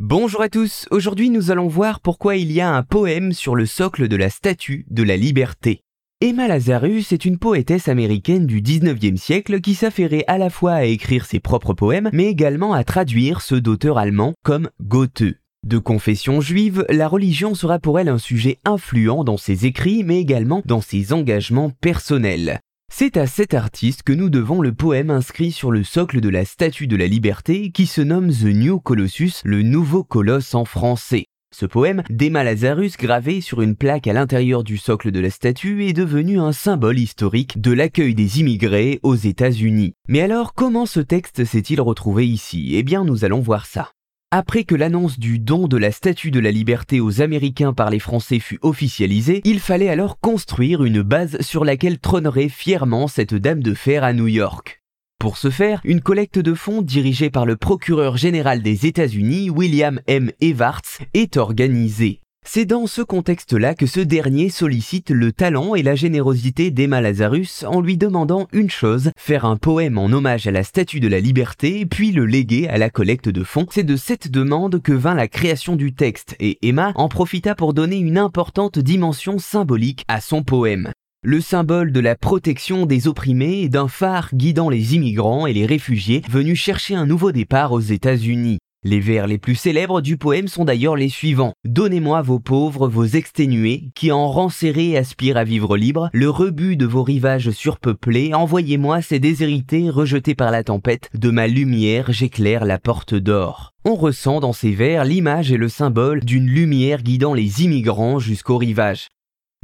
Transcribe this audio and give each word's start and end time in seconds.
Bonjour 0.00 0.42
à 0.42 0.48
tous, 0.48 0.86
aujourd'hui 0.92 1.28
nous 1.28 1.50
allons 1.50 1.66
voir 1.66 1.98
pourquoi 1.98 2.36
il 2.36 2.52
y 2.52 2.60
a 2.60 2.72
un 2.72 2.84
poème 2.84 3.32
sur 3.32 3.56
le 3.56 3.66
socle 3.66 4.06
de 4.06 4.14
la 4.14 4.30
statue 4.30 4.86
de 4.90 5.02
la 5.02 5.16
liberté. 5.16 5.80
Emma 6.20 6.46
Lazarus 6.46 7.10
est 7.10 7.24
une 7.24 7.36
poétesse 7.36 7.88
américaine 7.88 8.46
du 8.46 8.62
19e 8.62 9.16
siècle 9.16 9.60
qui 9.60 9.74
s'affairait 9.74 10.22
à 10.28 10.38
la 10.38 10.50
fois 10.50 10.74
à 10.74 10.84
écrire 10.84 11.26
ses 11.26 11.40
propres 11.40 11.74
poèmes 11.74 12.10
mais 12.12 12.26
également 12.26 12.74
à 12.74 12.84
traduire 12.84 13.40
ceux 13.40 13.60
d'auteurs 13.60 13.98
allemands 13.98 14.34
comme 14.44 14.70
Goethe. 14.80 15.34
De 15.66 15.78
confession 15.78 16.40
juive, 16.40 16.86
la 16.88 17.08
religion 17.08 17.56
sera 17.56 17.80
pour 17.80 17.98
elle 17.98 18.08
un 18.08 18.18
sujet 18.18 18.58
influent 18.64 19.24
dans 19.24 19.36
ses 19.36 19.66
écrits 19.66 20.04
mais 20.04 20.20
également 20.20 20.62
dans 20.64 20.80
ses 20.80 21.12
engagements 21.12 21.72
personnels. 21.80 22.60
C'est 23.00 23.16
à 23.16 23.28
cet 23.28 23.54
artiste 23.54 24.02
que 24.02 24.12
nous 24.12 24.28
devons 24.28 24.60
le 24.60 24.72
poème 24.72 25.10
inscrit 25.10 25.52
sur 25.52 25.70
le 25.70 25.84
socle 25.84 26.20
de 26.20 26.28
la 26.28 26.44
Statue 26.44 26.88
de 26.88 26.96
la 26.96 27.06
Liberté 27.06 27.70
qui 27.70 27.86
se 27.86 28.00
nomme 28.00 28.32
The 28.32 28.46
New 28.46 28.80
Colossus, 28.80 29.34
le 29.44 29.62
nouveau 29.62 30.02
colosse 30.02 30.54
en 30.54 30.64
français. 30.64 31.26
Ce 31.54 31.64
poème, 31.64 32.02
d'Emma 32.10 32.42
Lazarus 32.42 32.96
gravé 32.96 33.40
sur 33.40 33.62
une 33.62 33.76
plaque 33.76 34.08
à 34.08 34.12
l'intérieur 34.12 34.64
du 34.64 34.78
socle 34.78 35.12
de 35.12 35.20
la 35.20 35.30
statue, 35.30 35.86
est 35.86 35.92
devenu 35.92 36.40
un 36.40 36.52
symbole 36.52 36.98
historique 36.98 37.60
de 37.60 37.72
l'accueil 37.72 38.14
des 38.14 38.40
immigrés 38.40 38.98
aux 39.02 39.14
États-Unis. 39.14 39.94
Mais 40.08 40.20
alors, 40.20 40.52
comment 40.54 40.84
ce 40.84 41.00
texte 41.00 41.44
s'est-il 41.44 41.80
retrouvé 41.80 42.26
ici? 42.26 42.72
Eh 42.74 42.82
bien, 42.82 43.04
nous 43.04 43.24
allons 43.24 43.40
voir 43.40 43.64
ça. 43.64 43.92
Après 44.30 44.64
que 44.64 44.74
l'annonce 44.74 45.18
du 45.18 45.38
don 45.38 45.68
de 45.68 45.78
la 45.78 45.90
Statue 45.90 46.30
de 46.30 46.38
la 46.38 46.50
Liberté 46.50 47.00
aux 47.00 47.22
Américains 47.22 47.72
par 47.72 47.88
les 47.88 47.98
Français 47.98 48.40
fut 48.40 48.58
officialisée, 48.60 49.40
il 49.44 49.58
fallait 49.58 49.88
alors 49.88 50.20
construire 50.20 50.84
une 50.84 51.00
base 51.00 51.40
sur 51.40 51.64
laquelle 51.64 51.98
trônerait 51.98 52.50
fièrement 52.50 53.08
cette 53.08 53.34
dame 53.34 53.62
de 53.62 53.72
fer 53.72 54.04
à 54.04 54.12
New 54.12 54.26
York. 54.26 54.82
Pour 55.18 55.38
ce 55.38 55.48
faire, 55.48 55.80
une 55.82 56.02
collecte 56.02 56.38
de 56.38 56.52
fonds 56.52 56.82
dirigée 56.82 57.30
par 57.30 57.46
le 57.46 57.56
procureur 57.56 58.18
général 58.18 58.60
des 58.60 58.84
États-Unis, 58.84 59.48
William 59.48 59.98
M. 60.06 60.30
Evarts, 60.42 60.82
est 61.14 61.38
organisée. 61.38 62.20
C'est 62.50 62.64
dans 62.64 62.86
ce 62.86 63.02
contexte-là 63.02 63.74
que 63.74 63.84
ce 63.84 64.00
dernier 64.00 64.48
sollicite 64.48 65.10
le 65.10 65.32
talent 65.32 65.74
et 65.74 65.82
la 65.82 65.94
générosité 65.94 66.70
d'Emma 66.70 67.02
Lazarus 67.02 67.62
en 67.68 67.82
lui 67.82 67.98
demandant 67.98 68.48
une 68.54 68.70
chose, 68.70 69.10
faire 69.18 69.44
un 69.44 69.58
poème 69.58 69.98
en 69.98 70.06
hommage 70.06 70.46
à 70.46 70.50
la 70.50 70.64
Statue 70.64 70.98
de 70.98 71.08
la 71.08 71.20
Liberté, 71.20 71.84
puis 71.84 72.10
le 72.10 72.24
léguer 72.24 72.66
à 72.66 72.78
la 72.78 72.88
collecte 72.88 73.28
de 73.28 73.44
fonds. 73.44 73.66
C'est 73.70 73.84
de 73.84 73.96
cette 73.96 74.30
demande 74.30 74.80
que 74.80 74.94
vint 74.94 75.12
la 75.12 75.28
création 75.28 75.76
du 75.76 75.92
texte, 75.92 76.36
et 76.40 76.56
Emma 76.62 76.92
en 76.94 77.10
profita 77.10 77.54
pour 77.54 77.74
donner 77.74 77.98
une 77.98 78.16
importante 78.16 78.78
dimension 78.78 79.38
symbolique 79.38 80.06
à 80.08 80.22
son 80.22 80.42
poème. 80.42 80.90
Le 81.22 81.42
symbole 81.42 81.92
de 81.92 82.00
la 82.00 82.16
protection 82.16 82.86
des 82.86 83.08
opprimés 83.08 83.60
et 83.60 83.68
d'un 83.68 83.88
phare 83.88 84.30
guidant 84.32 84.70
les 84.70 84.94
immigrants 84.94 85.46
et 85.46 85.52
les 85.52 85.66
réfugiés 85.66 86.22
venus 86.30 86.58
chercher 86.58 86.94
un 86.94 87.04
nouveau 87.04 87.30
départ 87.30 87.72
aux 87.72 87.80
États-Unis. 87.80 88.58
Les 88.84 89.00
vers 89.00 89.26
les 89.26 89.38
plus 89.38 89.56
célèbres 89.56 90.00
du 90.00 90.16
poème 90.16 90.46
sont 90.46 90.64
d'ailleurs 90.64 90.94
les 90.94 91.08
suivants. 91.08 91.52
Donnez-moi 91.64 92.22
vos 92.22 92.38
pauvres, 92.38 92.86
vos 92.86 93.06
exténués, 93.06 93.90
qui 93.96 94.12
en 94.12 94.28
rang 94.28 94.50
serré 94.50 94.96
aspirent 94.96 95.36
à 95.36 95.42
vivre 95.42 95.76
libre, 95.76 96.10
le 96.12 96.30
rebut 96.30 96.76
de 96.76 96.86
vos 96.86 97.02
rivages 97.02 97.50
surpeuplés, 97.50 98.34
envoyez-moi 98.34 99.02
ces 99.02 99.18
déshérités 99.18 99.90
rejetés 99.90 100.36
par 100.36 100.52
la 100.52 100.62
tempête, 100.62 101.10
de 101.14 101.28
ma 101.30 101.48
lumière 101.48 102.12
j'éclaire 102.12 102.64
la 102.64 102.78
porte 102.78 103.14
d'or. 103.14 103.72
On 103.84 103.96
ressent 103.96 104.38
dans 104.38 104.52
ces 104.52 104.70
vers 104.70 105.04
l'image 105.04 105.50
et 105.50 105.56
le 105.56 105.68
symbole 105.68 106.24
d'une 106.24 106.46
lumière 106.46 107.02
guidant 107.02 107.34
les 107.34 107.64
immigrants 107.64 108.20
jusqu'au 108.20 108.58
rivage. 108.58 109.08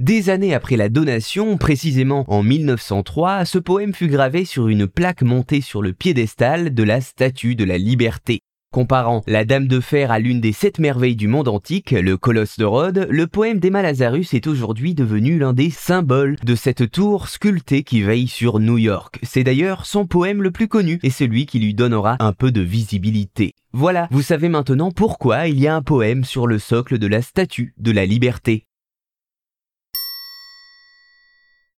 Des 0.00 0.28
années 0.28 0.54
après 0.54 0.76
la 0.76 0.88
donation, 0.88 1.56
précisément 1.56 2.24
en 2.26 2.42
1903, 2.42 3.44
ce 3.44 3.58
poème 3.58 3.94
fut 3.94 4.08
gravé 4.08 4.44
sur 4.44 4.66
une 4.66 4.88
plaque 4.88 5.22
montée 5.22 5.60
sur 5.60 5.82
le 5.82 5.92
piédestal 5.92 6.74
de 6.74 6.82
la 6.82 7.00
Statue 7.00 7.54
de 7.54 7.62
la 7.62 7.78
Liberté. 7.78 8.40
Comparant 8.74 9.22
la 9.28 9.44
Dame 9.44 9.68
de 9.68 9.78
Fer 9.78 10.10
à 10.10 10.18
l'une 10.18 10.40
des 10.40 10.50
sept 10.50 10.80
merveilles 10.80 11.14
du 11.14 11.28
monde 11.28 11.46
antique, 11.46 11.92
le 11.92 12.16
Colosse 12.16 12.58
de 12.58 12.64
Rhodes, 12.64 13.06
le 13.08 13.28
poème 13.28 13.60
d'Emma 13.60 13.82
Lazarus 13.82 14.34
est 14.34 14.48
aujourd'hui 14.48 14.96
devenu 14.96 15.38
l'un 15.38 15.52
des 15.52 15.70
symboles 15.70 16.34
de 16.42 16.56
cette 16.56 16.90
tour 16.90 17.28
sculptée 17.28 17.84
qui 17.84 18.02
veille 18.02 18.26
sur 18.26 18.58
New 18.58 18.76
York. 18.76 19.20
C'est 19.22 19.44
d'ailleurs 19.44 19.86
son 19.86 20.08
poème 20.08 20.42
le 20.42 20.50
plus 20.50 20.66
connu 20.66 20.98
et 21.04 21.10
celui 21.10 21.46
qui 21.46 21.60
lui 21.60 21.72
donnera 21.72 22.16
un 22.18 22.32
peu 22.32 22.50
de 22.50 22.62
visibilité. 22.62 23.54
Voilà, 23.72 24.08
vous 24.10 24.22
savez 24.22 24.48
maintenant 24.48 24.90
pourquoi 24.90 25.46
il 25.46 25.60
y 25.60 25.68
a 25.68 25.76
un 25.76 25.82
poème 25.82 26.24
sur 26.24 26.48
le 26.48 26.58
socle 26.58 26.98
de 26.98 27.06
la 27.06 27.22
statue 27.22 27.74
de 27.78 27.92
la 27.92 28.06
liberté. 28.06 28.66